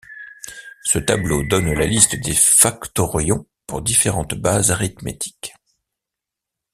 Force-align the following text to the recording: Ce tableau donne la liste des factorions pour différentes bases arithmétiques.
Ce 0.83 0.97
tableau 0.97 1.43
donne 1.43 1.71
la 1.73 1.85
liste 1.85 2.15
des 2.15 2.33
factorions 2.33 3.45
pour 3.67 3.83
différentes 3.83 4.33
bases 4.33 4.71
arithmétiques. 4.71 5.53